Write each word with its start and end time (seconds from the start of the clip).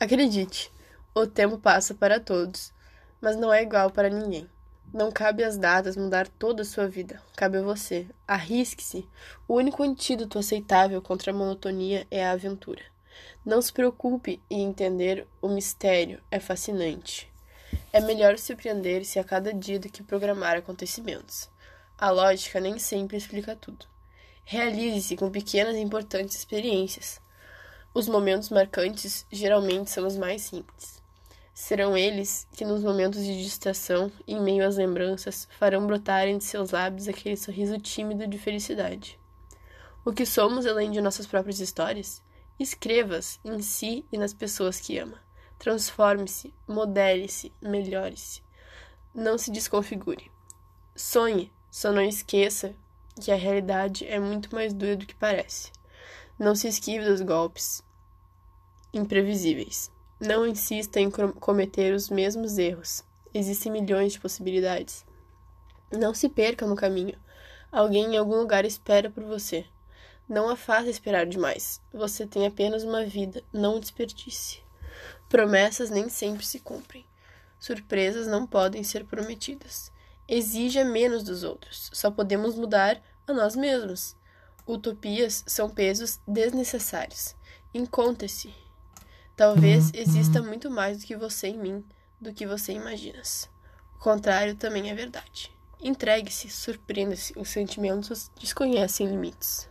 Acredite, 0.00 0.72
o 1.14 1.26
tempo 1.26 1.56
passa 1.58 1.94
para 1.94 2.18
todos, 2.18 2.72
mas 3.20 3.36
não 3.36 3.52
é 3.52 3.62
igual 3.62 3.90
para 3.90 4.10
ninguém. 4.10 4.48
Não 4.92 5.10
cabe 5.10 5.42
às 5.42 5.56
datas 5.56 5.96
mudar 5.96 6.28
toda 6.28 6.62
a 6.62 6.64
sua 6.64 6.86
vida. 6.86 7.20
Cabe 7.36 7.58
a 7.58 7.62
você. 7.62 8.06
Arrisque-se. 8.28 9.08
O 9.48 9.54
único 9.54 9.82
antídoto 9.82 10.38
aceitável 10.38 11.02
contra 11.02 11.32
a 11.32 11.34
monotonia 11.34 12.06
é 12.10 12.24
a 12.24 12.32
aventura. 12.32 12.82
Não 13.44 13.60
se 13.60 13.72
preocupe 13.72 14.40
em 14.48 14.62
entender 14.62 15.26
o 15.42 15.48
mistério. 15.48 16.20
É 16.30 16.38
fascinante. 16.38 17.28
É 17.92 18.00
melhor 18.00 18.38
surpreender-se 18.38 19.18
a 19.18 19.24
cada 19.24 19.52
dia 19.52 19.78
do 19.78 19.88
que 19.88 20.02
programar 20.02 20.56
acontecimentos. 20.56 21.48
A 21.98 22.10
lógica 22.10 22.60
nem 22.60 22.78
sempre 22.78 23.16
explica 23.16 23.56
tudo. 23.56 23.86
Realize-se 24.44 25.16
com 25.16 25.30
pequenas 25.30 25.74
e 25.76 25.80
importantes 25.80 26.36
experiências. 26.36 27.20
Os 27.96 28.08
momentos 28.08 28.50
marcantes 28.50 29.24
geralmente 29.30 29.88
são 29.88 30.04
os 30.04 30.16
mais 30.16 30.42
simples. 30.42 31.00
Serão 31.54 31.96
eles 31.96 32.44
que, 32.50 32.64
nos 32.64 32.82
momentos 32.82 33.24
de 33.24 33.40
distração, 33.40 34.10
em 34.26 34.40
meio 34.40 34.66
às 34.66 34.76
lembranças, 34.76 35.46
farão 35.60 35.86
brotarem 35.86 36.36
de 36.36 36.42
seus 36.42 36.72
lábios 36.72 37.06
aquele 37.06 37.36
sorriso 37.36 37.78
tímido 37.78 38.26
de 38.26 38.36
felicidade. 38.36 39.16
O 40.04 40.12
que 40.12 40.26
somos 40.26 40.66
além 40.66 40.90
de 40.90 41.00
nossas 41.00 41.24
próprias 41.24 41.60
histórias? 41.60 42.20
Escreva-as 42.58 43.38
em 43.44 43.62
si 43.62 44.04
e 44.10 44.18
nas 44.18 44.34
pessoas 44.34 44.80
que 44.80 44.98
ama. 44.98 45.20
Transforme-se, 45.56 46.52
modele-se, 46.66 47.52
melhore-se. 47.62 48.42
Não 49.14 49.38
se 49.38 49.52
desconfigure. 49.52 50.32
Sonhe, 50.96 51.52
só 51.70 51.92
não 51.92 52.02
esqueça 52.02 52.74
que 53.22 53.30
a 53.30 53.36
realidade 53.36 54.04
é 54.04 54.18
muito 54.18 54.52
mais 54.52 54.74
dura 54.74 54.96
do 54.96 55.06
que 55.06 55.14
parece. 55.14 55.70
Não 56.36 56.56
se 56.56 56.66
esquive 56.66 57.04
dos 57.04 57.20
golpes 57.20 57.84
imprevisíveis. 58.94 59.90
Não 60.20 60.46
insista 60.46 61.00
em 61.00 61.10
cometer 61.10 61.92
os 61.92 62.08
mesmos 62.08 62.56
erros. 62.56 63.04
Existem 63.32 63.70
milhões 63.70 64.12
de 64.12 64.20
possibilidades. 64.20 65.04
Não 65.92 66.14
se 66.14 66.28
perca 66.28 66.66
no 66.66 66.76
caminho. 66.76 67.18
Alguém 67.70 68.14
em 68.14 68.16
algum 68.16 68.36
lugar 68.36 68.64
espera 68.64 69.10
por 69.10 69.24
você. 69.24 69.66
Não 70.28 70.48
a 70.48 70.56
faça 70.56 70.88
esperar 70.88 71.26
demais. 71.26 71.80
Você 71.92 72.26
tem 72.26 72.46
apenas 72.46 72.84
uma 72.84 73.04
vida, 73.04 73.42
não 73.52 73.80
desperdice. 73.80 74.62
Promessas 75.28 75.90
nem 75.90 76.08
sempre 76.08 76.46
se 76.46 76.60
cumprem. 76.60 77.04
Surpresas 77.58 78.26
não 78.26 78.46
podem 78.46 78.82
ser 78.84 79.04
prometidas. 79.04 79.90
Exija 80.28 80.84
menos 80.84 81.22
dos 81.22 81.42
outros. 81.42 81.90
Só 81.92 82.10
podemos 82.10 82.54
mudar 82.54 83.02
a 83.26 83.32
nós 83.32 83.56
mesmos. 83.56 84.16
Utopias 84.66 85.44
são 85.46 85.68
pesos 85.68 86.20
desnecessários. 86.26 87.34
Encontre-se. 87.74 88.63
Talvez 89.36 89.90
exista 89.92 90.40
muito 90.40 90.70
mais 90.70 90.98
do 90.98 91.06
que 91.06 91.16
você 91.16 91.48
em 91.48 91.58
mim, 91.58 91.84
do 92.20 92.32
que 92.32 92.46
você 92.46 92.72
imaginas. 92.72 93.50
O 93.96 93.98
contrário 93.98 94.54
também 94.54 94.90
é 94.90 94.94
verdade. 94.94 95.50
Entregue-se, 95.80 96.48
surpreenda-se, 96.48 97.32
os 97.36 97.48
sentimentos 97.48 98.30
desconhecem 98.40 99.08
limites. 99.08 99.68